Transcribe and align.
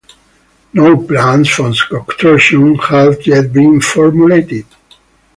No 0.73 0.97
plans 1.05 1.47
for 1.49 1.71
construction 1.75 2.73
have 2.73 3.23
yet 3.27 3.53
been 3.53 3.79
formulated. 3.81 4.65